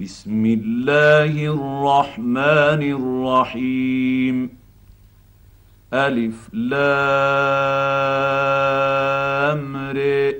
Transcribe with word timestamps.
بسم 0.00 0.46
الله 0.46 1.46
الرحمن 1.54 2.82
الرحيم. 2.98 4.50
ألف 5.92 6.54
لام 6.54 6.94
رئ 9.76 10.34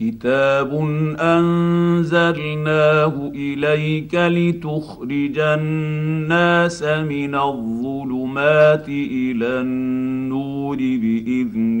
كتاب 0.00 0.74
أنزلناه 1.20 3.14
إليك 3.34 4.14
لتخرج 4.14 5.38
الناس 5.38 6.82
من 6.82 7.34
الظلمات 7.34 8.88
إلى 8.88 9.60
النور 9.60 10.76
بإذن 10.76 11.80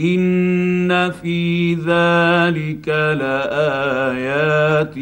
ان 0.00 1.10
في 1.10 1.74
ذلك 1.74 2.88
لايات 3.18 4.96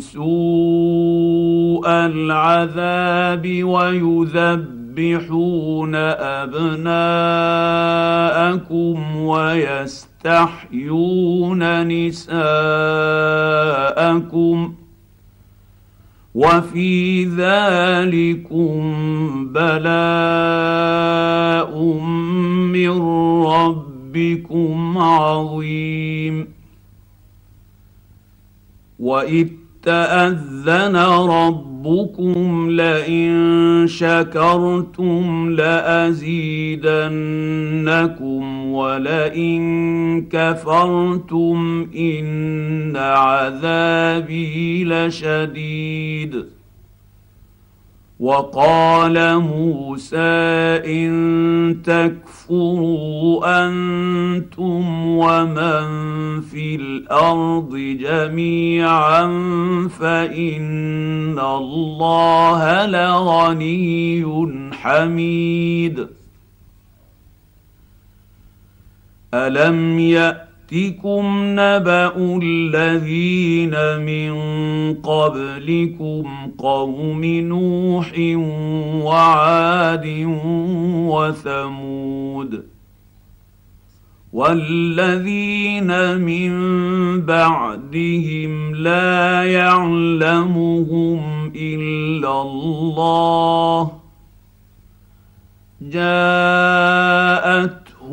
سوء 0.00 1.88
العذاب 1.88 3.64
ويذبون 3.64 4.84
يذبحون 4.98 5.94
ابناءكم 5.94 6.96
ويستحيون 10.24 11.88
نساءكم 11.88 12.34
وفي 16.34 17.24
ذلكم 17.24 18.78
بلاء 19.52 20.50
من 22.72 22.90
ربكم 23.46 24.98
عظيم. 24.98 26.48
وإذ 28.98 29.48
تأذن 29.82 30.96
ربكم 30.96 31.73
ربكم 31.84 32.70
لئن 32.70 33.84
شكرتم 33.88 35.50
لأزيدنكم 35.50 36.74
ولئن 38.72 39.62
كفرتم 40.30 41.88
إن 41.96 42.96
عذابي 42.96 44.84
لشديد. 44.84 46.44
وقال 48.24 49.38
موسى 49.38 50.16
إن 50.96 51.12
تكفروا 51.84 53.66
أنتم 53.66 55.06
ومن 55.06 55.86
في 56.40 56.74
الأرض 56.74 57.76
جميعا 57.76 59.26
فإن 60.00 61.38
الله 61.38 62.86
لغني 62.86 64.24
حميد. 64.72 66.06
ألم 69.34 69.98
يأت 69.98 70.43
ياتكم 70.74 71.24
نبأ 71.50 72.38
الذين 72.42 73.74
من 74.04 74.34
قبلكم 74.94 76.50
قوم 76.58 77.24
نوح 77.24 78.12
وعاد 79.04 80.06
وثمود 81.10 82.64
والذين 84.32 86.20
من 86.20 86.50
بعدهم 87.20 88.74
لا 88.74 89.44
يعلمهم 89.44 91.20
إلا 91.56 92.42
الله 92.42 93.92
جاءت 95.82 97.83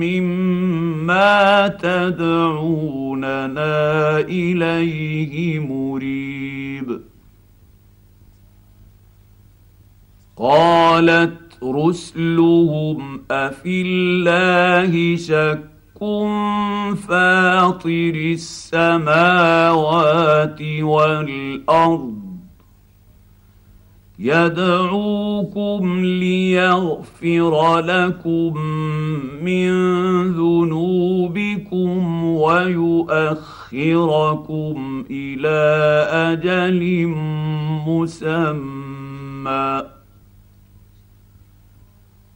مما 0.00 1.68
تدعوننا 1.68 3.48
اليه 4.20 5.58
مريب 5.60 7.00
قالت 10.36 11.58
رسلهم 11.64 13.20
افي 13.30 13.82
الله 13.82 15.16
شك 15.16 15.68
فاطر 17.08 18.14
السماوات 18.32 19.82
والارض 20.62 22.27
يدعوكم 24.18 26.04
ليغفر 26.04 27.78
لكم 27.80 28.58
من 29.42 29.70
ذنوبكم 30.32 32.24
ويؤخركم 32.24 33.44
إلى 35.10 35.58
أجل 36.32 37.06
مسمى. 37.86 38.78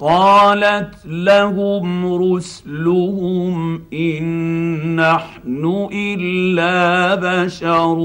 قالت 0.00 0.94
لهم 1.06 2.14
رسلهم 2.22 3.82
إن 3.92 4.96
نحن 4.96 5.88
إلا 5.92 7.14
بشر 7.14 7.96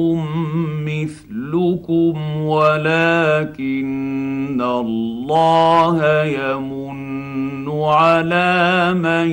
مثلكم 0.85 2.37
ولكن 2.41 3.81
الله 4.61 6.23
يمن 6.23 7.69
على 7.69 8.93
من 8.93 9.27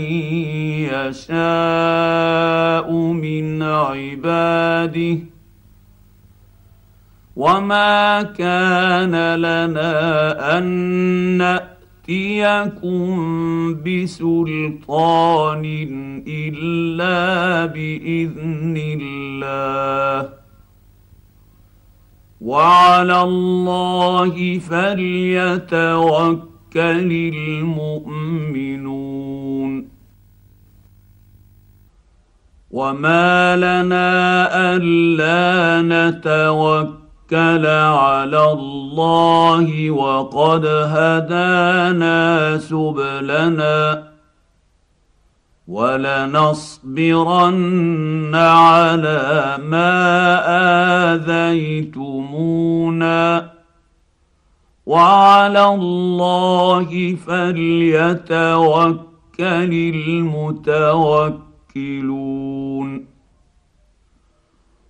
يشاء 0.93 2.93
من 2.93 3.63
عباده 3.63 5.19
وما 7.37 8.23
كان 8.23 9.35
لنا 9.35 10.59
أن 10.59 10.65
نأتي 11.39 11.70
يأتيكم 12.11 13.75
بسلطان 13.75 15.65
إلا 16.27 17.67
بإذن 17.67 18.77
الله. 19.01 20.29
وعلى 22.41 23.23
الله 23.23 24.59
فليتوكل 24.59 25.71
المؤمنون. 27.35 28.61
وما 32.71 33.57
لنا 33.57 34.49
ألا 34.77 35.83
نتوكل 35.83 37.00
توكل 37.31 37.67
على 37.67 38.53
الله 38.53 39.91
وقد 39.91 40.67
هدانا 40.67 42.59
سبلنا 42.59 44.11
ولنصبرن 45.69 47.05
على 48.35 49.59
ما 49.63 50.43
آذيتمونا 51.15 52.31
وعلى 54.87 55.65
الله 55.65 57.17
فليتوكل 57.27 59.01
المتوكلون 59.95 61.51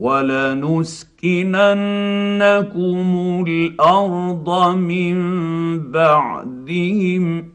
ولنسكننكم 0.00 1.44
الأرض 3.48 4.76
من 4.76 5.20
بعدهم. 5.90 7.48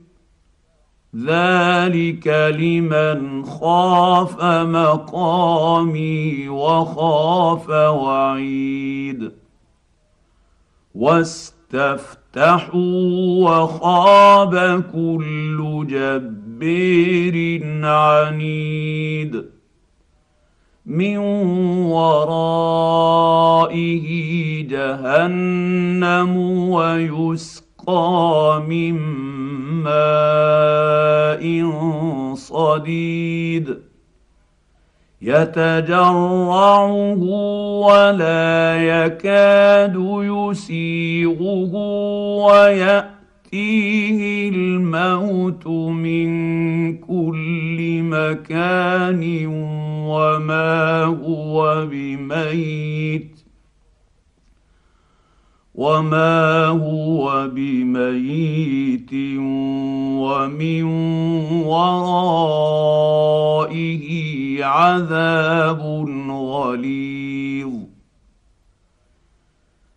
ذلك 1.15 2.55
لمن 2.59 3.45
خاف 3.45 4.43
مقامي 4.43 6.49
وخاف 6.49 7.69
وعيد. 7.69 9.31
واستفتحوا 10.95 13.49
وخاب 13.49 14.83
كل 14.93 15.87
جبير 15.89 17.65
عنيد. 17.85 19.54
من 20.85 21.17
ورائه 21.87 22.87
جهنم 24.67 26.37
ويسقى 26.69 28.63
من 28.67 28.93
ماء 29.83 31.45
صديد 32.35 33.77
يتجرعه 35.21 36.93
ولا 37.85 38.75
يكاد 38.77 39.95
يسيغه 40.21 41.75
ويأتي 42.45 43.14
ياتيه 43.55 44.49
الموت 44.49 45.67
من 45.67 46.27
كل 46.97 48.01
مكان 48.03 49.45
وما 50.07 51.03
هو 51.03 51.87
بميت 51.91 53.37
وما 55.75 56.65
هو 56.65 57.47
بميت 57.53 59.13
ومن 60.23 60.83
ورائه 61.63 62.95
عذاب 64.63 65.81
غليظ 66.29 67.24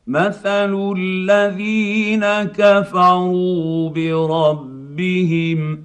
مثل 0.09 0.95
الذين 0.97 2.25
كفروا 2.45 3.91
بربهم 3.91 5.85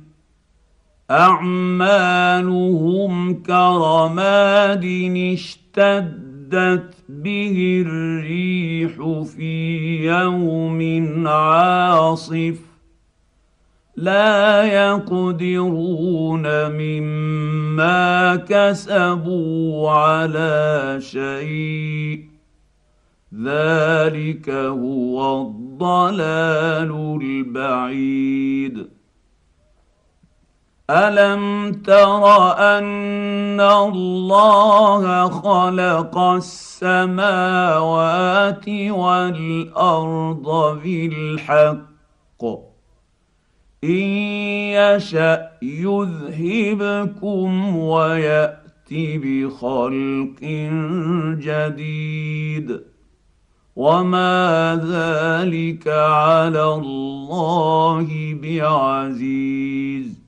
اعمالهم 1.12 2.74
كرماد 3.44 4.86
اشتدت 5.34 6.94
به 7.10 7.84
الريح 7.88 9.24
في 9.24 10.06
يوم 10.06 11.28
عاصف 11.28 12.60
لا 13.96 14.64
يقدرون 14.64 16.72
مما 16.72 18.36
كسبوا 18.36 19.92
على 19.92 20.98
شيء 21.02 22.33
ذلك 23.42 24.50
هو 24.50 25.42
الضلال 25.42 27.20
البعيد. 27.22 28.88
ألم 30.90 31.72
تر 31.72 32.54
أن 32.58 33.62
الله 33.62 35.30
خلق 35.30 36.18
السماوات 36.18 37.10
والأرض 38.90 40.80
بالحق؟ 40.84 42.44
إن 43.84 43.90
يشأ 44.78 45.52
يذهبكم 45.62 47.50
ويات 47.78 48.90
بخلق 48.92 50.42
جديد. 51.40 52.93
وما 53.76 54.76
ذلك 54.84 55.88
على 55.88 56.64
الله 56.74 58.08
بعزيز. 58.42 60.24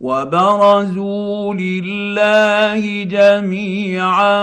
وبرزوا 0.00 1.54
لله 1.54 3.02
جميعا 3.02 4.40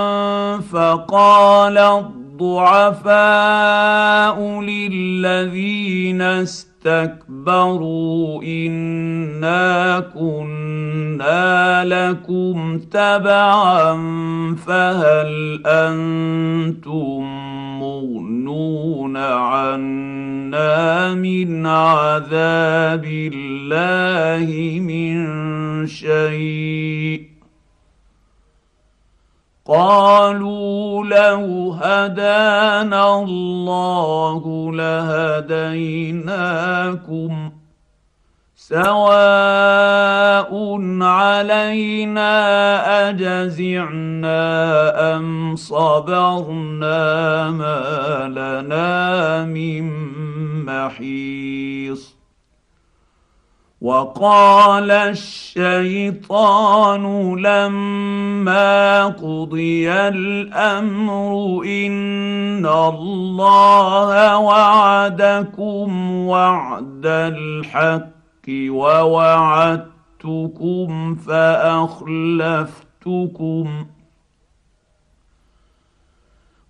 فقال 0.57 1.77
الضعفاء 1.77 3.01
للذين 4.61 6.21
استكبروا 6.21 6.72
إنا 8.43 9.99
كنا 9.99 11.85
لكم 11.85 12.79
تبعا 12.79 13.95
فهل 14.55 15.61
أنتم 15.65 17.23
مغنون 17.79 19.17
عنا 19.17 21.13
من 21.13 21.65
عذاب 21.65 23.05
الله 23.05 24.79
من 24.79 25.87
شيء؟ 25.87 27.32
قالوا 29.65 31.05
لو 31.05 31.71
هدانا 31.81 33.23
الله 33.23 34.71
لهديناكم 34.73 36.33
سواء 38.55 40.51
علينا 41.01 42.29
أجزعنا 43.09 44.35
أم 45.15 45.55
صبرنا 45.55 47.49
ما 47.51 48.27
لنا 48.27 49.45
من 49.45 49.91
محيص 50.65 52.22
وقال 53.83 54.91
الشيطان 54.91 57.03
لما 57.35 59.05
قضي 59.05 59.91
الأمر 59.91 61.61
إن 61.65 62.65
الله 62.65 64.37
وعدكم 64.37 66.11
وعد 66.27 67.05
الحق 67.05 68.49
ووعدتكم 68.69 69.85
فأخلفتكم 71.15 72.65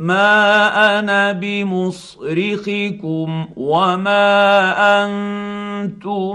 ما 0.00 0.98
أنا 0.98 1.32
بمصرخكم 1.32 2.88
وما 3.56 4.24
أنتم 5.04 6.34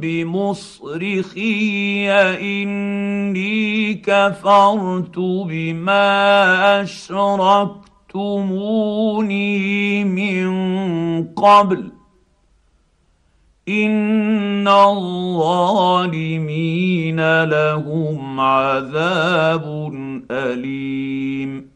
بمصرخي 0.00 1.48
اني 2.10 3.94
كفرت 3.94 5.18
بما 5.18 6.82
اشركتموني 6.82 7.84
من 10.04 10.48
قبل 11.24 11.92
ان 13.68 14.68
الظالمين 14.68 15.84
لهم 17.44 18.40
عذاب 18.40 19.92
اليم 20.30 21.75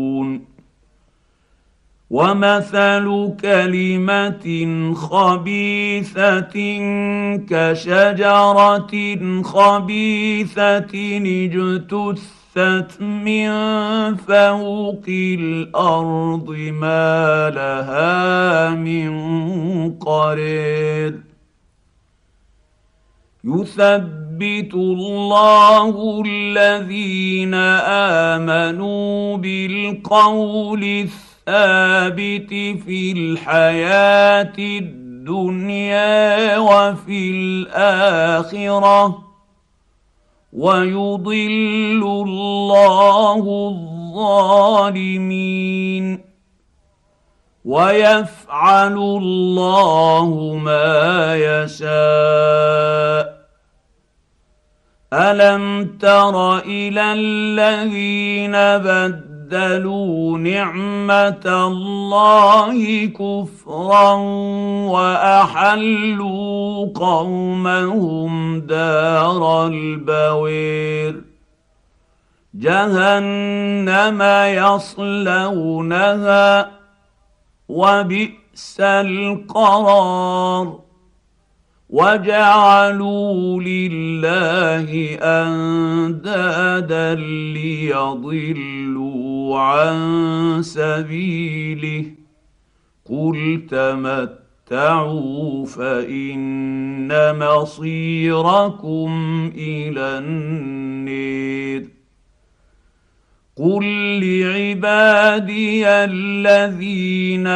ومثل 2.11 3.35
كلمه 3.41 4.45
خبيثه 4.95 6.55
كشجره 7.49 8.91
خبيثه 9.43 10.93
اجتثت 11.43 13.01
من 13.01 13.51
فوق 14.15 15.05
الأرض 15.07 16.49
ما 16.81 17.49
لها 17.49 18.69
من 18.69 19.11
قرير 19.93 21.13
يثبت 23.43 24.73
الله 24.73 26.23
الذين 26.25 27.53
امنوا 28.33 29.37
بالقول 29.37 30.83
الثابت 30.83 31.30
في 32.77 33.11
الحياة 33.11 34.53
الدنيا 34.57 36.57
وفي 36.57 37.31
الآخرة. 37.31 39.23
ويضل 40.53 42.03
الله 42.03 43.69
الظالمين. 43.69 46.21
ويفعل 47.65 48.97
الله 48.97 50.59
ما 50.63 51.35
يشاء. 51.35 53.41
ألم 55.13 55.97
تر 56.01 56.57
إلى 56.57 57.13
الذين 57.13 58.51
بدلوا 59.51 60.37
نعمة 60.37 61.45
الله 61.45 63.05
كفرا 63.05 64.13
وأحلوا 64.87 66.87
قومهم 66.95 68.59
دار 68.59 69.67
البوير. 69.67 71.21
جهنم 72.53 74.21
يصلونها 75.41 76.71
وبئس 77.69 78.77
القرار. 78.79 80.79
وجعلوا 81.89 83.61
لله 83.61 85.17
أندادا 85.21 87.15
ليضلوا 87.55 89.30
عن 89.57 90.59
سبيله 90.63 92.05
قل 93.05 93.61
تمتعوا 93.69 95.65
فإن 95.65 97.11
مصيركم 97.39 99.11
إلى 99.55 100.17
النير 100.17 102.00
قل 103.61 103.85
لعبادي 104.23 105.87
الذين 105.87 107.47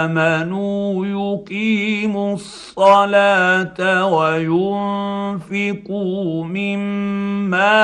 امنوا 0.00 1.06
يقيموا 1.06 2.34
الصلاه 2.34 4.06
وينفقوا 5.44 6.44
مما 6.44 7.74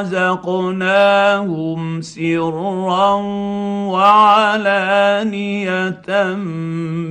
رزقناهم 0.00 1.60
سرا 2.00 3.12
وعلانيه 3.94 5.54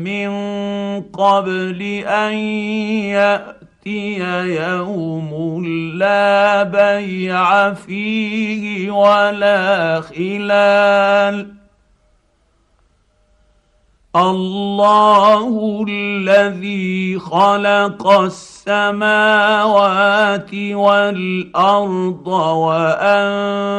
من 0.03 0.29
قبل 1.01 1.81
ان 2.07 2.33
ياتي 2.33 3.58
ياتي 3.89 4.55
يوم 4.55 5.65
لا 5.97 6.63
بيع 6.63 7.73
فيه 7.73 8.91
ولا 8.91 10.01
خلال. 10.01 11.59
الله 14.15 15.85
الذي 15.89 17.19
خلق 17.19 18.07
السماوات 18.09 19.33
والأرض 20.53 22.27
وأنزل 22.27 23.69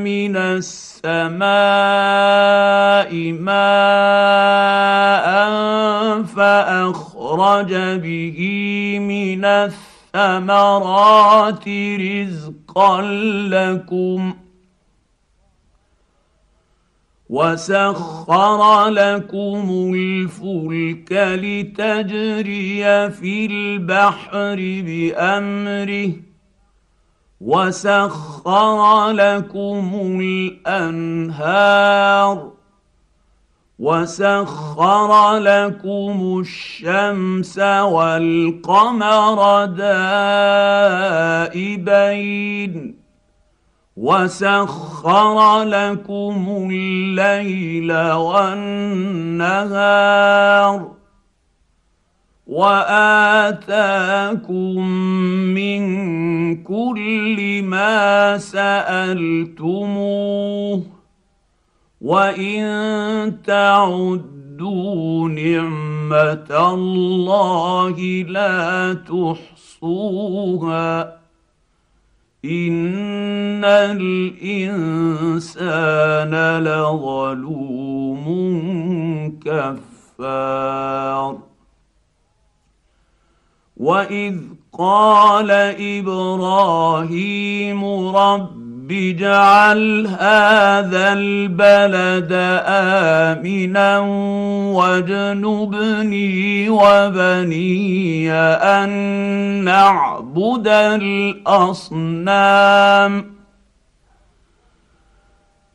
من 0.00 0.36
السماء 0.36 1.40
ماء 3.32 4.20
فاخرج 6.22 7.09
به 8.02 8.38
من 9.00 9.44
الثمرات 10.14 10.88
رزقا 12.00 13.02
لكم 13.48 14.34
وسخر 17.30 18.88
لكم 18.88 19.92
الفلك 19.94 21.12
لتجري 21.12 23.10
في 23.10 23.46
البحر 23.46 24.56
بأمره 24.86 26.12
وسخر 27.40 29.10
لكم 29.10 30.20
الأنهار 30.66 31.80
وسخر 33.80 35.38
لكم 35.38 36.40
الشمس 36.40 37.58
والقمر 37.58 39.64
دائبين 41.44 43.00
وسخر 43.96 45.62
لكم 45.62 46.68
الليل 46.72 47.92
والنهار 48.12 49.50
واتاكم 52.46 53.60
من 55.54 55.82
كل 56.64 57.62
ما 57.62 58.38
سالتموه 58.38 59.80
وان 62.00 63.42
تعدوا 63.42 65.28
نعمه 65.28 66.72
الله 66.74 67.96
لا 68.28 68.94
تحصوها 68.94 70.40
ان 72.44 73.64
الانسان 73.64 74.92
لظلوم 76.64 78.24
كفار 79.44 81.38
واذ 83.76 84.36
قال 84.72 85.50
إبراهيم 86.00 87.84
رب 88.16 88.59
اجعل 88.92 90.06
هذا 90.06 91.12
البلد 91.12 92.28
امنا 92.66 93.98
واجنبني 94.74 96.70
وبني 96.70 98.32
ان 98.32 98.90
نعبد 99.64 100.68
الاصنام 101.48 102.30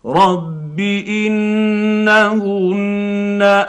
رب 0.06 0.80
انهن 0.80 2.46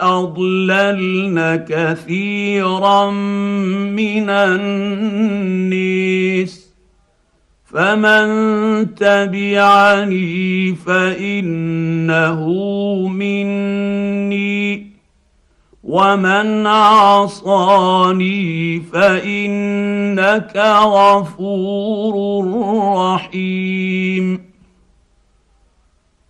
اضللن 0.01 1.65
كثيرا 1.69 3.11
من 3.11 4.31
الناس 4.31 5.87
فمن 7.77 8.95
تبعني 8.95 10.75
فانه 10.75 12.49
مني 13.09 14.87
ومن 15.85 16.67
عصاني 16.67 18.01
فانك 18.93 20.57
غفور 20.85 22.45
رحيم 22.97 24.47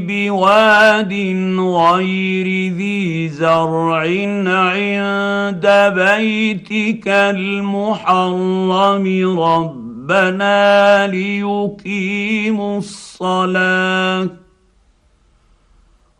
بواد 0.00 1.12
غير 1.58 2.72
ذي 2.72 3.28
زرع 3.28 3.98
عند 4.46 5.66
بيتك 5.94 7.08
المحرم. 7.08 9.06
ربنا 9.40 11.06
ليقيموا 11.06 12.78
الصلاة. 12.78 14.28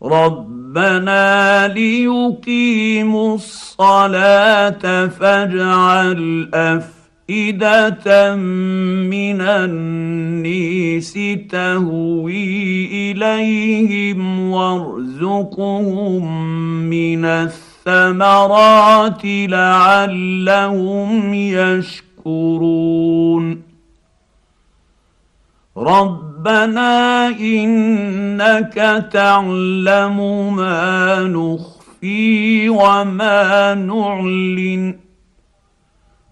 ربنا 0.03 1.67
ليقيموا 1.67 3.35
الصلاة 3.35 5.07
فاجعل 5.07 6.49
افئده 6.53 6.94
أفئدة 7.29 8.35
من 8.35 9.41
النيس 9.41 11.19
تهوي 11.49 12.85
إليهم 13.11 14.51
وارزقهم 14.51 16.23
من 16.89 17.25
الثمرات 17.25 19.21
لعلهم 19.25 21.33
يشكرون. 21.33 22.95
ربنا 25.77 27.27
إنك 27.27 29.07
تعلم 29.13 30.55
ما 30.55 31.23
نخفي 31.23 32.69
وما 32.69 33.73
نعلن. 33.73 35.04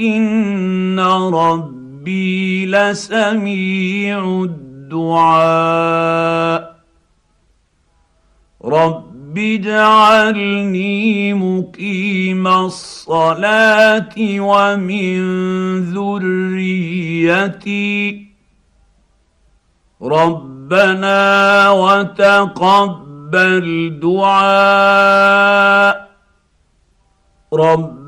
ان 0.00 1.00
ربي 1.34 2.66
لسميع 2.66 4.42
الدعاء 4.44 5.98
رب 8.64 9.38
اجعلني 9.38 11.34
مقيم 11.34 12.46
الصلاه 12.46 14.14
ومن 14.18 15.20
ذريتي 15.94 17.78
ربنا 20.02 21.70
وتقبل 21.70 23.18
دعاء 24.02 25.38
رب 27.52 28.07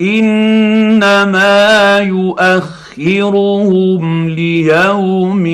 إنما 0.00 1.98
يؤخرهم 2.98 4.28
ليوم 4.28 5.46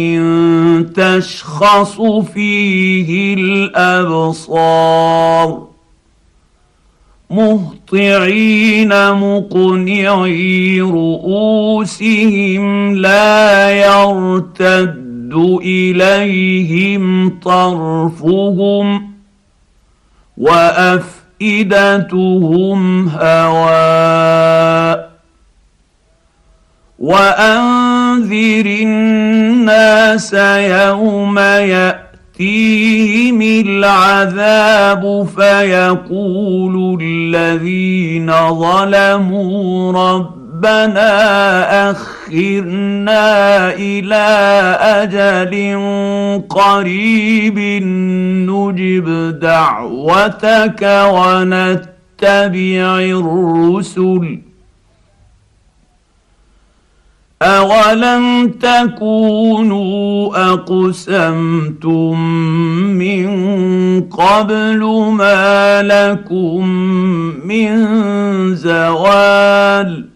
تشخص 0.94 2.00
فيه 2.34 3.34
الأبصار. 3.34 4.86
مهطعين 7.30 9.12
مقنعي 9.12 10.80
رؤوسهم 10.80 12.66
لا 12.96 13.70
يرتد 13.70 15.06
إليهم 15.62 17.28
طرفهم 17.38 19.10
وأف 20.36 21.15
افئدتهم 21.42 23.08
هواء. 23.08 25.10
وأنذر 26.98 28.66
الناس 28.66 30.34
يوم 30.34 31.38
يأتيهم 31.38 33.42
العذاب 33.42 35.28
فيقول 35.36 36.98
الذين 37.02 38.32
ظلموا 38.50 39.92
رب 39.92 40.45
ربنا 40.56 41.90
أخرنا 41.90 43.24
إلى 43.74 44.26
أجل 44.80 45.52
قريب 46.48 47.58
نجب 48.48 49.38
دعوتك 49.40 50.82
ونتبع 51.12 53.00
الرسل. 53.00 54.38
أولم 57.42 58.48
تكونوا 58.48 60.36
أقسمتم 60.52 62.20
من 62.98 63.28
قبل 64.02 64.80
ما 65.12 65.82
لكم 65.82 66.68
من 67.44 67.76
زوال 68.54 70.15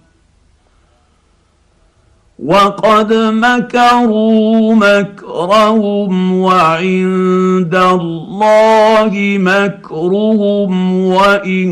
وقد 2.45 3.13
مكروا 3.13 4.75
مكرهم 4.75 6.33
وعند 6.37 7.75
الله 7.75 9.11
مكرهم 9.39 10.95
وإن 11.05 11.69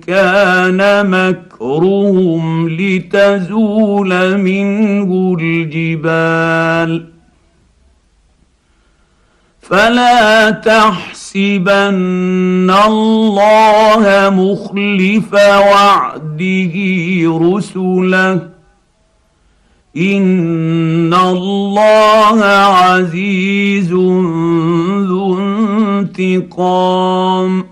كان 0.00 1.10
مكرهم 1.10 2.68
لتزول 2.68 4.38
منه 4.38 5.36
الجبال 5.40 7.06
فلا 9.60 10.50
تحسبن 10.50 11.80
الله 12.86 14.30
مخلف 14.30 15.34
وعده 15.34 16.72
رسله 17.26 18.51
ان 19.96 21.14
الله 21.14 22.44
عزيز 22.44 23.92
ذو 23.92 25.38
انتقام 25.98 27.64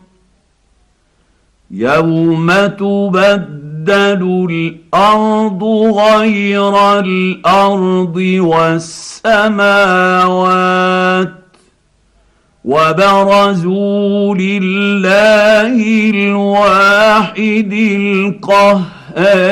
يوم 1.70 2.50
تبدل 2.66 4.46
الأرض 4.50 5.64
غير 5.98 6.98
الأرض 6.98 8.16
والسماوات 10.00 11.34
وبرزوا 12.64 14.34
لله 14.34 16.10
الواحد 16.10 17.72
القهار 19.16 19.50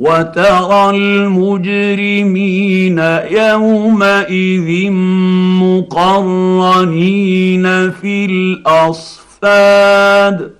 وترى 0.00 0.96
المجرمين 0.96 2.98
يومئذ 3.30 4.90
مقرنين 5.60 7.64
في 7.90 8.24
الأصفاد. 8.64 10.50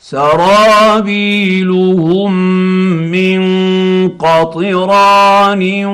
سرابيلهم 0.00 2.32
من 3.10 3.40
قطران 4.08 5.84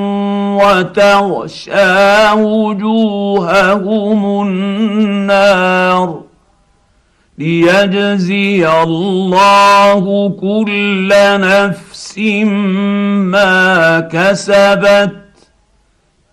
وتغشى 0.61 2.33
وجوههم 2.33 4.21
النار. 4.49 5.52
ليجزي 7.39 8.83
الله 8.83 10.31
كل 10.41 11.09
نفس 11.41 12.19
ما 12.19 14.01
كسبت. 14.01 15.23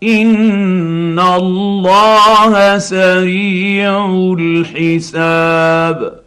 إن 0.04 1.20
الله 1.20 2.78
سريع 2.78 4.06
الحساب. 4.40 6.19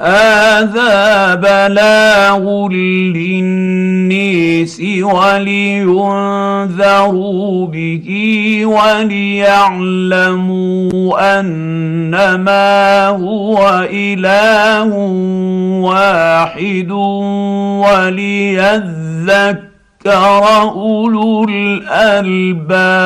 هذا 0.00 1.34
بلاغ 1.34 2.68
للنيس 2.68 4.80
ولينذروا 5.02 6.36
به 7.66 8.06
وليعلموا 8.64 9.80
انما 11.40 13.08
هو 13.08 13.86
إله 13.92 14.94
واحد 15.84 16.90
وليذكر 17.80 19.60
أولو 20.06 21.44
الألباب. 21.48 23.00